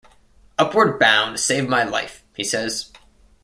[0.57, 2.91] "Upward Bound saved my life," he says.